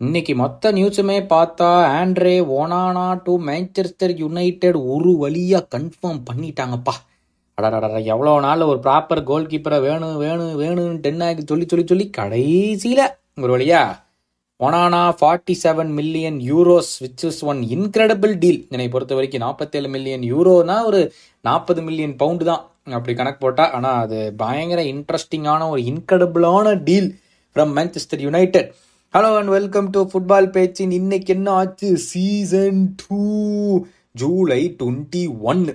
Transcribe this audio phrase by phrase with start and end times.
[0.00, 1.68] இன்னைக்கு மொத்த நியூஸுமே பார்த்தா
[1.98, 6.94] Andre Onana to Manchester United ஒரு வழியா கன்ஃபார்ம் பண்ணிட்டாங்கப்பா.
[7.58, 13.02] அடடடட எவ்வளோ நாள் ஒரு ப்ராப்பர் கோல் கீப்பரை வேணும் வேணும் வேணும்னு டென்னாக்கு சொல்லி சொல்லி சொல்லி கடைசியில்
[13.44, 13.80] ஒரு வழியா
[14.60, 20.26] Onana forty seven million euros which is one incredible deal என்னை பொறுத்த வரைக்கும் நாற்பத்தேழு மில்லியன்
[20.32, 21.00] யூரோனா ஒரு
[21.44, 22.62] நாற்பது மில்லியன் பவுண்டு தான்.
[22.90, 27.08] அப்படி கணக்கு போட்டால் ஆனால் அது பயங்கர இன்ட்ரெஸ்டிங்கான ஒரு இன்க்ரெடிபிளான deal
[27.56, 28.70] from Manchester United
[29.14, 31.90] hello and welcome to football பேச்சின் இன்னைக்கு என்ன ஆச்சு?
[32.08, 33.20] சீசன் டூ
[34.14, 35.74] ஜூலை டுவெண்ட்டி ஒன்னு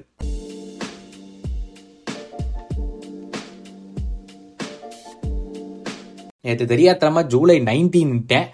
[6.43, 8.47] நேற்று தெரியாத்தனமா ஜூலை நைன்டீன்ட்டேன்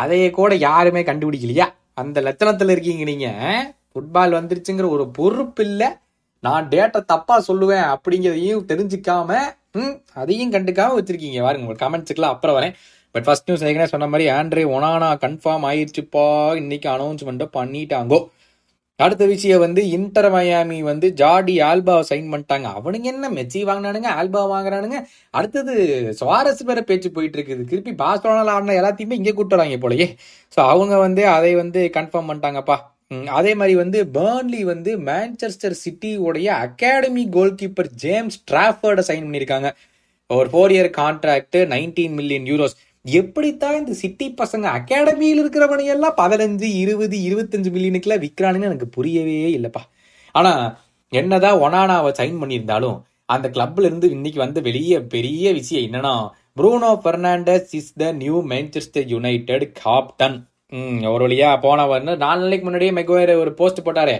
[0.00, 1.66] அதையே கூட யாருமே கண்டுபிடிக்கலையா?
[1.94, 5.88] அந்த லட்சணத்தில் இருக்கீங்க நீங்கள் ஃபுட்பால் வந்துருச்சுங்கிற ஒரு பொறுப்பு இல்லை.
[6.42, 9.30] நான் டேட்டை தப்பா சொல்லுவேன் அப்படிங்கிறதையும் தெரிஞ்சுக்காம
[9.74, 11.42] ம், அதையும் கண்டுக்காம வச்சிருக்கீங்க.
[11.42, 12.74] பாருங்க உங்க கமெண்ட்ஸுக்குலாம் அப்புறம் வரேன்.
[13.14, 16.26] பட் ஃபர்ஸ்ட் நியூஸ் ஏற்கனவே சொன்ன மாதிரி ஆண்ட்ரே ஒனானா கன்ஃபார்ம் ஆயிடுச்சுப்பா
[16.60, 18.20] இன்னைக்கு அனௌன்ஸ்மெண்ட்டை பண்ணிட்டாங்கோ.
[19.00, 22.66] அடுத்த விஷயம் வந்து இன்டர் மயாமி வந்து ஜாடி ஆல்பாவை சைன் பண்ணிட்டாங்க.
[22.78, 24.98] அவனுங்க என்ன மெச்சி வாங்கினானுங்க ஆல்பா வாங்குறானுங்க?
[25.38, 25.74] அடுத்தது
[26.20, 27.64] சுவாரஸ் வேற பேச்சு போயிட்டு இருக்குது.
[27.70, 30.06] திருப்பி பாஸ்டோனால் ஆடின எல்லாத்தையுமே இங்கே கூட்டு வராங்க போலயே.
[30.54, 32.76] ஸோ அவங்க வந்து அதை வந்து கன்ஃபார்ம் பண்ணிட்டாங்கப்பா.
[33.38, 39.70] அதே மாதிரி வந்து பேர்ன்லி வந்து மேன்செஸ்டர் சிட்டியோடைய அகாடமி கோல் கீப்பர் ஜேம்ஸ் ட்ராஃபர்டை சைன் பண்ணியிருக்காங்க.
[40.30, 46.68] ஒரு four year contract nineteen million euros எப்படித்தான் இந்த சிட்டி பசங்க அகாடமியில் இருக்கிறவனை எல்லாம் பதினஞ்சு
[46.82, 49.82] இருபது இருபத்தஞ்சு மில்லியனுக்குலாம் விற்கிறானுன்னு எனக்கு புரியவே இல்லைப்பா.
[50.34, 50.62] ஆனால்
[51.12, 52.98] என்னதான் ஒனானாவை சைன் பண்ணியிருந்தாலும்
[53.34, 56.14] அந்த கிளப்ல இருந்து இன்னைக்கு வந்த வெளிய பெரிய விஷயம் என்னன்னா
[56.58, 60.38] Bruno Fernandes is the new Manchester United captain
[61.12, 64.14] ஒரு வழியா போனவர்னு நாலு நாளைக்கு முன்னாடியே மெக்வேர் ஒரு போஸ்ட் போட்டாரு.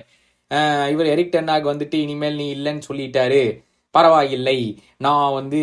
[0.92, 3.42] இவர் எரிக் டென்னாக் வந்துட்டு இனிமேல் நீ இல்லைன்னு சொல்லிட்டாரு.
[3.94, 4.58] பரவாயில்லை
[5.06, 5.60] நான் வந்து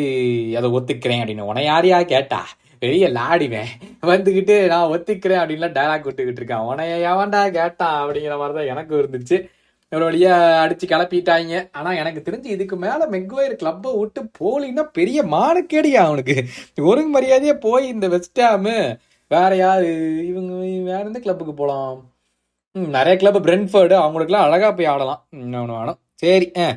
[0.59, 1.49] அதை ஒத்துக்கிறேன் அப்படின்னு.
[1.51, 2.41] உன யார் யார் கேட்டா?
[2.79, 3.69] பெரிய லாடிவேன்.
[4.01, 6.65] வந்துக்கிட்டு நான் ஒத்துக்கிறேன் அப்படின்லாம் டைலாக் விட்டுக்கிட்டு இருக்கான்.
[6.71, 9.49] உனைய எவன்டா கேட்டான் அப்படிங்கிற மாதிரி தான் எனக்கும் இருந்துச்சு.
[9.91, 11.69] ஒரு வழியா அடிச்சு கிளப்பிட்டாங்க.
[11.71, 16.45] ஆனா எனக்கு தெரிஞ்சு இதுக்கு மேல மெக்வயர் கிளப்பை விட்டு போலின்னா பெரிய மானக்கேடியா அவனுக்கு.
[16.81, 19.87] ஒருங்கு மரியாதையே போய் இந்த வெஸ்டாமு வேற யாரு?
[20.27, 20.53] இவங்க
[20.91, 22.03] வேற எந்த கிளப்புக்கு போலாம்?
[22.71, 25.27] நிறைய கிளப் பிரென்ஃபர்டு அவங்களுக்குலாம் அழகா போய் ஆடலாம்.
[25.29, 25.99] ம், வேணும்.
[26.13, 26.75] சரி ஆ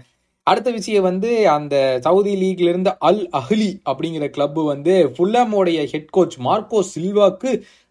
[0.50, 6.36] அடுத்த விஷயம் வந்து அந்த சவுதி லீக்ல இருந்த அல் அஹ்லி அப்படிங்கிற கிளப் வந்து ஃபுல்லாமோடைய ஹெட் கோச்
[6.46, 7.50] மார்க்கோ சில்வாக்கு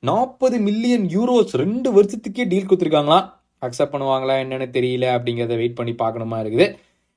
[0.10, 3.28] நாற்பது மில்லியன் யூரோஸ் ரெண்டு வருஷத்துக்கே டீல் கொடுத்துருக்காங்களாம்.
[3.62, 6.66] அக்செப்ட் பண்ணுவாங்களா என்னன்னு தெரியல அப்படிங்கிறத வெயிட் பண்ணி பார்க்கணுமா இருக்குது.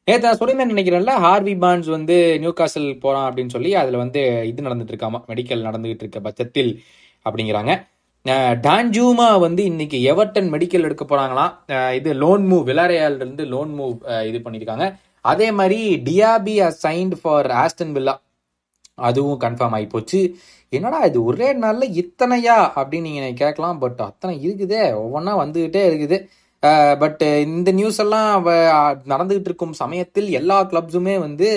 [0.08, 4.66] நேற்று நான் சொல்லியிருந்தேன் நினைக்கிறேன்ல ஹார்வி பான்ஸ் வந்து நியூ காசல் போகிறான் அப்படின்னு சொல்லி அதில் வந்து இது
[4.66, 6.70] நடந்துட்டு இருக்காமா மெடிக்கல் நடந்துகிட்டு இருக்க பட்சத்தில்
[7.26, 7.74] அப்படிங்கிறாங்க
[8.66, 11.52] டான்ஜூமா வந்து இன்னைக்கு எவர்டன் மெடிக்கல் எடுக்க போகிறாங்களாம்
[11.98, 13.96] இது லோன் மூவ் விலாரையால் இருந்து லோன் மூவ்
[14.30, 14.86] இது பண்ணியிருக்காங்க.
[15.32, 16.54] அதே மாதிரி Diaby
[16.84, 18.14] signed for Aston Villa
[19.08, 20.20] அதுவும் கன்ஃபார்ம் ஆகி போச்சு.
[20.76, 22.56] என்னடா இது ஒரே நாளில் இத்தனையா?
[22.78, 23.78] அப்படின்னு நீங்கள் கேட்கலாம்.
[23.84, 24.82] பட் அத்தனை இருக்குதே.
[25.02, 26.18] ஒவ்வொன்றா வந்துக்கிட்டே இருக்குது.
[27.02, 28.46] பட் இந்த நியூஸ் எல்லாம்
[29.12, 31.48] நடந்துகிட்டு இருக்கும் சமயத்தில் எல்லா கிளப்ஸுமே வந்து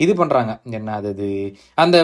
[0.00, 1.26] இது பண்ணுறாங்க என்ன அது இது
[1.82, 1.96] அந்த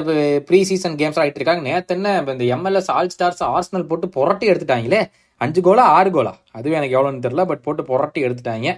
[0.48, 5.00] ப்ரீ சீசன் கேம்ஸ் ஆகிட்டு இருக்காங்க நேற்று என்ன இந்த எம்எல்எஸ் ஆல் ஸ்டார்ஸ் ஆர்ஸ்னல் போட்டு புரட்டி எடுத்துட்டாங்களே?
[5.40, 8.68] அஞ்சு கோலா ஆறு கோலா அதுவும் எனக்கு எவ்வளோன்னு தெரில பட் போட்டு புரட்டி எடுத்துட்டாங்க.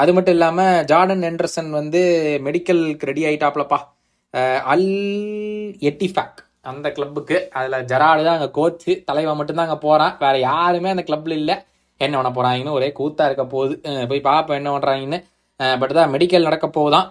[0.00, 2.00] அது மட்டும் இல்லாமல் ஜார்டன் ஹெண்டர்சன் வந்து
[2.46, 3.78] மெடிக்கலுக்கு ரெடி ஆகிட்டாப்லப்பா
[4.72, 4.88] அல்
[5.90, 11.04] எட்டிஃபேக் அந்த கிளப்புக்கு அதில் ஜெராடு தான் அங்கே கோச்சு தலைவன் மட்டும்தான் அங்கே போகிறான் வேற யாருமே அந்த
[11.08, 11.56] கிளப்பில் இல்லை.
[12.00, 13.74] என்ன பண்ண போகிறாங்கன்னு ஒரே கூத்தா இருக்க போகுது.
[14.10, 15.18] போய் பார்ப்போம் என்ன பண்ணுறாங்கன்னு
[15.80, 17.06] பட் தான் மெடிக்கல் நடக்க போகுதான்.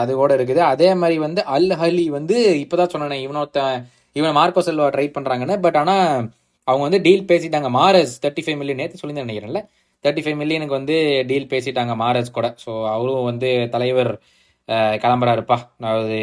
[0.00, 0.62] அது கூட இருக்குது.
[0.72, 3.76] அதே மாதிரி வந்து அல் ஹலி வந்து இப்போ தான் சொன்னேன் இவனொருத்தன்
[4.20, 6.04] இவன் மார்க்கோ செல்வா ட்ரை பண்ணுறாங்கன்னு பட் ஆனால்
[6.68, 7.68] அவங்க வந்து டீல் பேசிட்டாங்க.
[7.78, 9.62] மாரஸ் தேர்ட்டி ஃபைவ் மில்லியன் நேற்று சொல்லி நினைக்கிறேன்ல.
[10.04, 10.96] தேர்ட்டி ஃபைவ் மில்லியனுக்கு வந்து
[11.30, 12.48] டீல் பேசிட்டாங்க மாரஸ் கூட.
[12.64, 14.12] ஸோ அவரும் வந்து தலைவர்
[15.02, 15.58] கிளம்புறாருப்பா.
[15.84, 16.18] அதாவது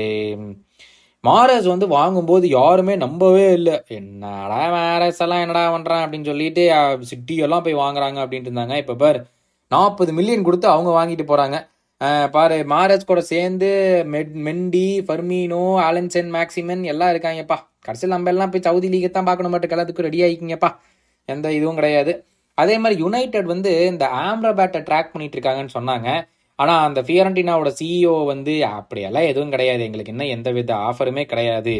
[1.23, 3.75] மாரஸ் வந்து வாங்கும்போது யாருமே நம்பவே இல்லை.
[3.97, 6.63] என்னடா மாரஸ் எல்லாம் என்னடா பண்ணுறான் அப்படின்னு சொல்லிட்டு
[7.09, 8.77] சிட்டியெல்லாம் போய் வாங்குறாங்க அப்படின்ட்டு இருந்தாங்க.
[8.83, 9.19] இப்போ பார்
[9.73, 11.57] நாற்பது மில்லியன் கொடுத்து அவங்க வாங்கிட்டு போகிறாங்க
[12.35, 13.69] பாரு மாரஸ் கூட சேர்ந்து
[14.13, 17.57] மெட் மெண்டி ஃபர்மீனோ ஆலன்சன் மேக்சிமன் எல்லாம் இருக்காங்கப்பா.
[17.87, 20.69] கடைசியில் நம்ம எல்லாம் போய் சவுதி லீகை தான் பார்க்கணும் மட்டும் கலத்துக்கு ரெடி ஆகிக்கிங்கப்பா
[21.29, 22.13] எந்த இதுவும் கிடையாது.
[22.61, 26.09] அதே மாதிரி யுனைடெட் வந்து இந்த ஆம்ரபேட்டை ட்ராக் பண்ணிட்டு இருக்காங்கன்னு சொன்னாங்க.
[26.59, 29.81] ஆனால் அந்த ஃபியரண்டினாவோட சிஇஓ வந்து அப்படியெல்லாம் எதுவும் கிடையாது.
[29.87, 31.75] எங்களுக்கு இன்னும் எந்த வித ஆஃபருமே கிடையாது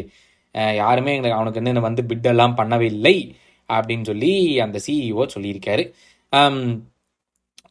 [0.81, 3.15] யாருமே எங்களுக்கு அவனுக்கு இன்னும் வந்து பிட்டெல்லாம் பண்ணவே பண்ணவில்லை
[3.69, 4.31] அப்படின்னு சொல்லி
[4.65, 5.83] அந்த சிஇஓ சொல்லியிருக்காரு.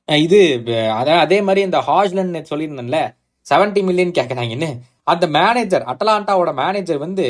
[0.09, 0.41] இது
[0.99, 3.01] அதான் அதே மாதிரி இந்த ஹாஜ்லன் சொல்லியிருந்தேன்ல
[3.47, 4.71] 70 மில்லியன் கேட்குறாங்கன்னு
[5.13, 7.27] அந்த மேனேஜர் அட்டலாண்டாவோட மேனேஜர் வந்து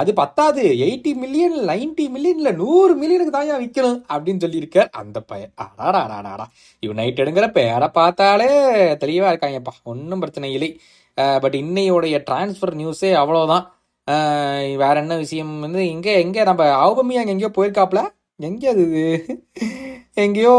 [0.00, 0.62] அது பத்தாது.
[0.86, 5.52] எயிட்டி மில்லியன் நைன்டி மில்லியன் இல்லை நூறு மில்லியனுக்கு தான் விற்கணும் அப்படின்னு சொல்லியிருக்கார் அந்த பையன்.
[5.64, 6.46] அடாடாடாடா
[6.82, 8.48] யுனைடெடுங்கிற பேரை பார்த்தாலே
[9.02, 9.74] தெளிவாக இருக்காங்கப்பா.
[9.92, 10.70] ஒன்றும் பிரச்சனை இல்லை.
[11.44, 13.66] பட் இன்னையோடைய டிரான்ஸ்ஃபர் நியூஸே அவ்வளோதான்
[14.82, 18.00] வேற என்ன விஷயம் வந்து எங்கே எங்கே நம்ம அவுபமியாங்க எங்கேயோ போயிருக்காப்ல
[18.48, 18.84] எங்கே அது?
[20.24, 20.54] எங்கேயோ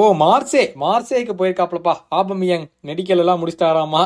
[0.00, 4.02] ஓ மார்சே மார்சேக்கு போயிருக்காப்லப்பா ஆபமியங் மெடிக்கல் எல்லாம் முடிச்சிட்டாராமா?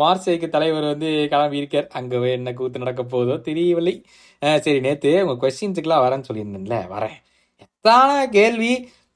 [0.00, 1.88] மார்சேக்கு தலைவர் வந்து கிளம்பி இருக்கார்.
[1.98, 3.94] அங்கே என்ன கூத்து நடக்க போதோ தெரியவில்லை.
[4.64, 7.16] சரி நேற்று உங்கள் கொஸ்டின்ஸுக்கெலாம் வரேன்னு சொல்லியிருந்தேன்ல வரேன்.
[7.64, 8.72] எத்தான கேள்வி?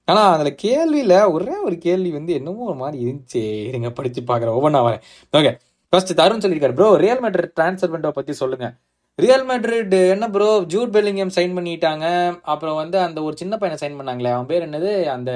[0.09, 3.43] ஆனால் அதில் கேள்வியில் ஒரே ஒரு கேள்வி வந்து என்னமோ ஒரு மாதிரி இருந்துச்சு.
[3.69, 4.57] இருங்க படித்து பார்க்குறேன்.
[4.59, 5.05] ஒவ்வொன்றா வரேன்.
[5.39, 5.53] ஓகே
[5.93, 6.77] ஃபர்ஸ்ட் தருண் சொல்லியிருக்காரு.
[6.79, 8.75] ப்ரோ ரியல் மேட்ரிட் ட்ரான்ஸ்ஃபர் பண்ணுறத பற்றி சொல்லுங்கள்
[9.19, 12.07] ரியல் மேட்ரிட் என்ன ப்ரோ ஜூட் பெல்லிங்கம் சைன் பண்ணிட்டாங்க.
[12.53, 14.33] அப்புறம் வந்து அந்த ஒரு சின்ன பையனை சைன் பண்ணாங்களே.
[14.37, 14.93] அவன் பேர் என்னது?
[15.17, 15.31] அந்த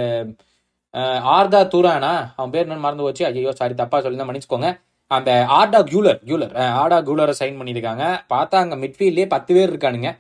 [1.37, 2.13] ஆர்தா தூரானா?
[2.39, 3.25] அவன் பேர் என்ன மறந்து போச்சு.
[3.29, 4.71] ஐயோ சாரி தப்பா சொல்லி தான் மன்னிச்சுக்கோங்க.
[5.17, 8.05] அந்த ஆர்டா கியூலர் கியூலர் ஆர்டா கியூலரை சைன் பண்ணியிருக்காங்க.
[8.33, 10.11] பார்த்தா அங்கே மிட்ஃபீல்ட்லேயே பத்து பேர் இருக்கானுங்க.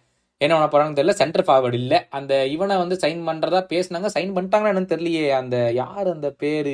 [0.40, 1.98] என்ன பண்ண போறாங்கன்னு தெரியல சென்டர் ஃபார்வர்டு இல்லை.
[2.18, 4.08] அந்த இவனை வந்து சைன் பண்ணுறதா பேசுனாங்க.
[4.16, 5.24] சைன் பண்ணிட்டாங்களா என்னன்னு தெரியலையே.
[5.40, 6.72] அந்த யார் அந்த பேர்?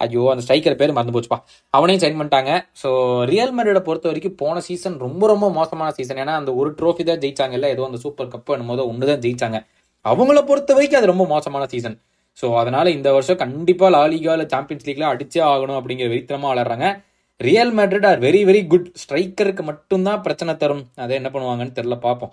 [0.00, 1.38] ஐயோ அந்த ஸ்ட்ரைக்கர் பேர் மறந்து போச்சுப்பா.
[1.74, 2.52] அவனையும் சைன் பண்ணிட்டாங்க.
[2.82, 2.88] ஸோ
[3.32, 7.22] ரியல் மேட்ரிட பொறுத்த வரைக்கும் போன சீசன் ரொம்ப ரொம்ப மோசமான சீசன் ஏன்னா அந்த ஒரு ட்ரோஃபி தான்
[7.24, 9.60] ஜெயிச்சாங்கல்ல ஏதோ அந்த சூப்பர் கப் என்னும்போது ஒன்று தான் ஜெயிச்சாங்க.
[10.04, 11.96] அவங்கள பொறுத்த வரைக்கும் அது ரொம்ப மோசமான சீசன்
[12.38, 16.86] ஸோ அதனால இந்த வருஷம் கண்டிப்பாக லாலிகால சாம்பியன்ஸ் லீக்ல அடிச்சே ஆகணும் அப்படிங்கிற வெறித்தனமாக வளர்றாங்க.
[17.40, 20.84] Real Madrid are very very good ஸ்ட்ரைக்கருக்கு மட்டும்தான் பிரச்சனை தரும்.
[21.02, 22.32] அதை என்ன பண்ணுவாங்கன்னு தெரில பார்ப்போம்.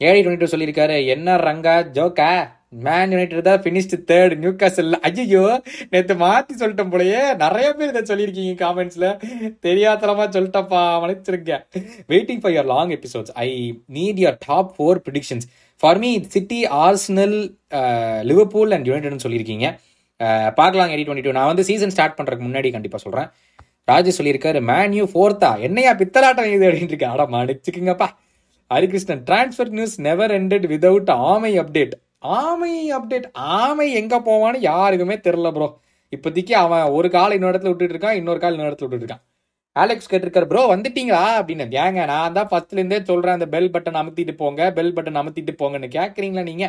[0.00, 0.96] ஏழை டுவெண்ட்டி டூ சொல்லியிருக்காரு.
[1.14, 1.74] என்ன ரங்கா?
[1.96, 2.30] ஜோக்கா?
[2.84, 5.42] மேன் யுனைடெட் தான் ஃபினிஷ்டு தேர்ட் நியூ காசல் ஐயோ
[5.90, 7.20] நேற்று மாற்றி சொல்லிட்டேன் போலயே.
[7.42, 9.08] நிறைய பேர் இதை சொல்லியிருக்கீங்க காமெண்ட்ஸில்
[9.66, 11.64] தெரியாதனமா சொல்லிட்டப்பா மலைச்சிருக்கேன்
[12.12, 13.48] waiting for your long episodes I
[13.98, 15.46] need your top four predictions
[15.82, 17.38] for me city Arsenal
[18.30, 19.68] Liverpool and யுனைடெட்னு சொல்லியிருக்கீங்க.
[20.20, 23.28] Uh, பார்க்கலாம் எடி டுவெண்ட்டி டூ நான் வந்து சீசன் ஸ்டார்ட் பண்ணுறதுக்கு முன்னாடி கண்டிப்பாக சொல்கிறேன்
[23.88, 27.06] ராஜு சொல்லியிருக்காரு மேன் யூ ஃபோர்த்தா என்னையா பித்தலாட்டம் இது அப்படின்னு இருக்கு.
[27.06, 28.08] அட மன்னிச்சுக்குங்கப்பா.
[28.70, 35.50] Harikrishnan transfer news never ended without ஆமை அப்டேட் ஆமை அப்டேட் ஆமை எங்க போவான்னு யாருக்குமே தெரில
[35.52, 35.68] ப்ரோ
[36.12, 39.24] இப்போதைக்கு அவன் ஒரு கால் இன்னொரு இடத்துல விட்டுட்டு இருக்கான் இன்னொரு கால் இன்னொரு இடத்துல விட்டுட்டு இருக்கான்.
[39.76, 41.20] அலெக்ஸ் கேட்டிருக்காரு ப்ரோ வந்துட்டீங்களா?
[41.40, 41.66] அப்படின்னு.
[41.82, 45.88] ஏங்க நான் தான் ஃபர்ஸ்ட்ல இருந்தே சொல்றேன் அந்த பெல் பட்டன் அமுத்திட்டு போங்க பெல் பட்டன் அமுத்திட்டு போங்கன்னு.
[45.98, 46.66] கேக்குறீங்களா நீங்க?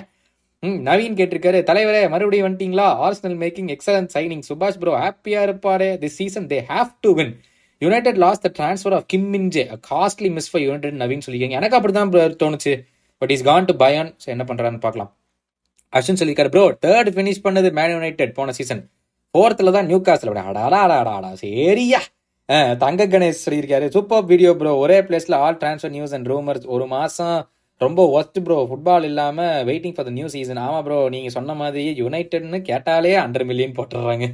[0.67, 2.85] ம் நவீன் கேட்டிருக்காரு தலைவரே மறுபடியும் வந்துட்டீங்களா?
[3.05, 5.87] ஆர்சனல் மேக்கிங் எக்ஸலன்ட் சைனிங் சுபாஷ் ப்ரோ ஹாப்பியா இருப்பாரு.
[6.03, 7.33] This season they have to win
[7.81, 11.57] United loss the transfer of Kim Minjae costly miss for United Naveen சொல்லியிருக்கீங்க.
[11.61, 12.73] எனக்கு அப்படிதான் bro தோணுச்சு.
[13.21, 15.11] But is gone to Bayern so என்ன பண்ணுறான்னு பார்க்கலாம்.
[15.93, 18.83] அஸ்வின் சொல்லியிருக்காரு ப்ரோ தேர்ட் ஃபினிஷ் பண்ணது மேன் யுனைடெட் போன சீசன்
[19.33, 22.01] ஃபோர்த்தில் தான் நியூ காஸ்ல அடாடா அடாடா சரியா?
[22.83, 27.37] தங்க கணேஷ் சொல்லியிருக்காரு சூப்பர் வீடியோ ப்ரோ ஒரே பிளேஸில் all transfer news and rumours ஒரு மாதம்
[27.81, 31.83] ரொம்ப ஒஸ்ட் ப்ரோ ஃபுட்பால் இல்லாமல் waiting for the new season ஆமாம் ப்ரோ நீங்கள் சொன்ன மாதிரி
[32.01, 34.25] யுனைடெட்னு கேட்டாலே ஹண்ட்ரட் மில்லியன் போட்டுடுறாங்க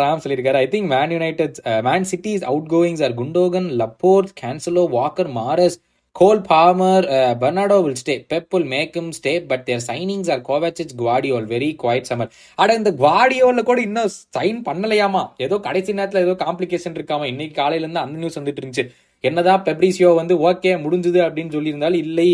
[0.00, 1.56] ராம் சொல்லியிருக்காரு I think Man United
[1.88, 2.44] Man City's
[2.74, 5.78] outgoings are Gundogan Laporte Cancelo Walker Mahrez
[6.16, 7.06] Cole Palmer
[7.42, 11.70] Bernardo will stay Pep will make him stay but their signings are Kovacic Gvardiol very
[11.82, 15.22] quiet summer அட இந்த குவாடியோல கூட இன்னும் sign பண்ணலையாமா?
[15.46, 17.26] ஏதோ கடைசி நேரத்தில் ஏதோ complication இருக்காமா?
[17.32, 18.86] இன்னைக்கு காலையிலேருந்து அந்த நியூஸ் வந்துட்டு இருந்துச்சு.
[19.24, 22.30] என்னதான் பெப்ரிசியோ வந்து ஓகே முடிஞ்சுது அப்படின்னு சொல்லியிருந்தாலும் இல்லை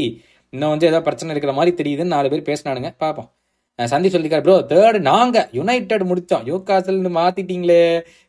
[0.52, 2.90] இன்னும் வந்து ஏதாவது பிரச்சனை இருக்கிற மாதிரி தெரியுதுன்னு நாலு பேர் பேசினானுங்க.
[3.04, 3.30] பார்ப்போம்
[3.78, 7.78] சந்தி சொல்லிக்கார் சொல்லியிருக்காரு ப்ரோ தேர்ட் நாங்க யுனைடெட் முடிச்சோம் யோகாசல்னு மாத்திட்டீங்களே.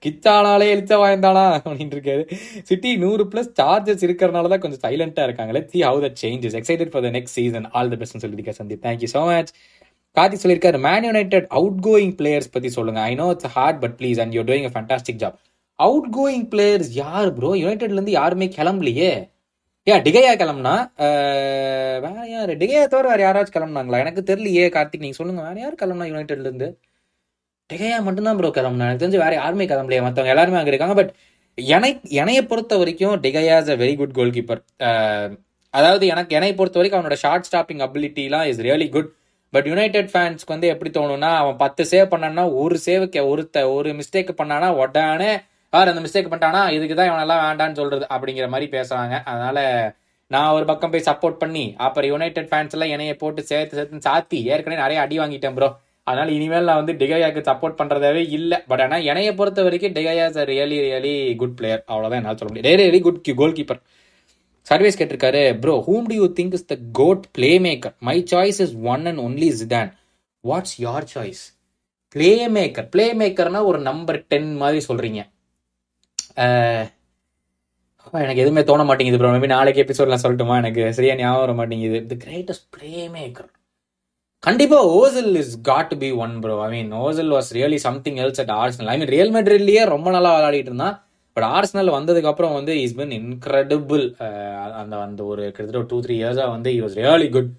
[0.06, 2.24] கிச்சானாலே எழுச்ச வாய்ந்தானா அப்படின்னு இருக்காரு.
[2.69, 7.06] சிட்டி நூறு பிளஸ் சார்ஜஸ் இருக்கிறனால தான் கொஞ்சம் சைலண்டா இருக்காங்களே see how that changes excited for
[7.07, 9.52] the next season all the best சொல்லியிருக்காரு Sandhi thank you so much
[10.18, 13.02] Karthi சொல்லியிருக்காரு Man United outgoing players பத்தி சொல்லுங்க.
[13.12, 15.38] I know it's hard but please and you're doing a fantastic job
[16.18, 19.12] outgoing players யார் bro யுனைடெட்லேருந்து யாருமே கிளம்பலையே.
[19.88, 20.75] ஏன் டிகையா கிளம்புனா
[22.06, 22.51] வேற யார்?
[22.62, 23.98] டிகையா தவிர வேறு யாராச்சும் கிளம்புனாங்களா?
[24.04, 26.69] எனக்கு தெரியலையே கார்த்திக் நீங்கள் சொல்லுங்கள் வேறு யார் கிளம்புனா யுனைடெட்லேருந்து
[27.69, 28.88] டிகையா மட்டும்தான் ப்ரோ கிளம்புனா.
[28.88, 30.02] எனக்கு தெரிஞ்சு வேறு யாருமே கிளம்பலையே.
[30.07, 30.95] மற்றவங்க எல்லாருமே அங்கே இருக்காங்க.
[31.02, 31.11] பட்
[31.57, 31.90] என்னை
[32.21, 34.61] என்னைய பொறுத்த வரைக்கும் டிகையா is a very good goal keeper
[35.73, 39.09] அதாவது எனக்கு என்னை பொறுத்த வரைக்கும் அவனோட short stopping அபிலிட்டிலாம் is really good
[39.54, 44.31] but United ஃபேன்ஸ்க்கு வந்து எப்படி தோணும்னா அவன் பத்து சேவ் பண்ணான்னா ஒரு சேவுக்கு ஒருத்த ஒரு மிஸ்டேக்
[44.40, 45.31] பண்ணானா உடனே
[45.74, 49.16] யார் அந்த மிஸ்டேக் பண்ணிட்டானா இதுக்கு தான் இவனெல்லாம் வேண்டான்னு சொல்றது அப்படிங்கிற மாதிரி பேசுறாங்க.
[49.31, 49.57] அதனால
[50.31, 54.38] நான் ஒரு பக்கம் போய் சப்போர்ட் பண்ணி அப்புறம் யுனைடெட் ஃபேன்ஸ் எல்லாம் என்னைய போட்டு சேர்த்து சேர்த்து சாத்தி
[54.52, 55.69] ஏற்கனவே நிறைய அடி வாங்கிட்டேன் ப்ரோ
[56.07, 58.57] அதனால இனிமேல் நான் வந்து டிகையாக்கு சப்போர்ட் பண்றதாவே இல்லை.
[58.69, 62.80] பட் ஆனால் என்னைய பொறுத்த வரைக்கும் டிகையா is really really good player அவ்வளோதான் என்னால் சொல்ல முடியும்.
[62.81, 63.81] Really good goal keeper
[64.68, 68.76] service கேட்டிருக்காரு bro whom do you think is the goat play maker my choice is
[68.94, 69.92] one and only ஜிதான்
[70.44, 71.44] what's your choice
[72.16, 75.22] play maker play மேக்கர்னா ஒரு number ten மாதிரி சொல்றீங்க.
[78.25, 80.56] எனக்கு எதுவுமே தோண மாட்டேங்குது ப்ரோ மேபி நாளைக்கு எபிசோட்லாம் சொல்லட்டுமா?
[80.61, 83.49] எனக்கு சரியா ஞாபகம் வர மாட்டேங்குது தி கிரேட்டஸ்ட் பிளே மேக்கர்
[84.44, 88.42] கண்டிப்பா Ozil is got to be one bro I mean Ozil was really something else
[88.44, 90.95] at Arsenal I mean Real மெட்ரிட்லயே ரொம்ப நல்லா விளையாடிட்டு இருந்தான்.
[91.37, 94.04] பட் ஆர்ஸ்னல் வந்ததுக்கு அப்புறம் வந்து இஸ் பின் இன்க்ரெடிபிள்
[94.81, 97.51] அந்த அந்த ஒரு கிட்டத்தட்ட ஒரு டூ த்ரீ இயர்ஸா வந்து he was really good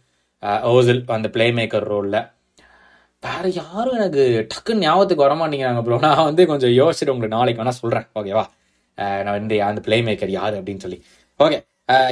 [0.74, 2.18] Ozil அந்த பிளே மேக்கர் ரோல்ல
[3.22, 7.74] வேற யாரும் எனக்கு டக்குன்னு ஞாபகத்துக்கு வர மாட்டேங்கிறாங்க ப்ரோ நான் வந்து கொஞ்சம் யோசிச்சுட்டு உங்களுக்கு நாளைக்கு வேணா
[7.82, 8.06] சொல்றேன்.
[8.20, 8.44] ஓகேவா
[8.98, 11.00] நான் வந்து அந்த பிளே மேக்கர் அப்படின்னு சொல்லி.
[11.40, 11.58] ஓகே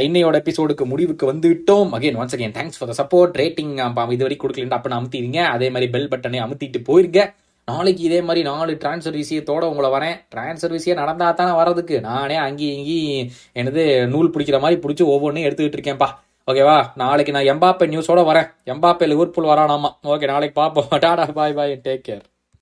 [0.06, 3.72] இன்னையோட எபிசோடுக்கு முடிவுக்கு வந்து விட்டோம் again once again thanks for the support rating
[4.16, 5.40] இது வரைக்கும் கொடுக்கலன்னு அப்ப அமுத்திடுங்க.
[5.54, 7.22] அதே மாதிரி பெல் பட்டனை அமுத்திட்டு போயிருங்க.
[7.68, 10.16] நாளைக்கு இதே மாதிரி நாலு டிரான்ஸ்ஃபர் விஷயத்தோட உங்களை வரேன்.
[10.34, 13.82] டிரான்ஸ்ஃபர் விஷயம் நடந்தா தானே வரதுக்கு நானே அங்கேயும் இங்கேயும் எனது
[14.14, 16.10] நூல் பிடிக்கிற மாதிரி பிடிச்சி ஒவ்வொன்றும் எடுத்துக்கிட்டு இருக்கேன்ப்பா.
[16.48, 18.48] ஓகேவா நாளைக்கு நான் எம்பாப்பே நியூஸோட வரேன்.
[18.74, 19.90] Mbappe Liverpool வரானாமா?
[20.12, 22.24] ஓகே நாளைக்கு பார்ப்போம் tata bye bye take care